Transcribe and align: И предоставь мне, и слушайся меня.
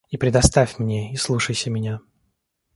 И 0.09 0.17
предоставь 0.17 0.79
мне, 0.79 1.13
и 1.13 1.15
слушайся 1.15 1.69
меня. 1.69 1.99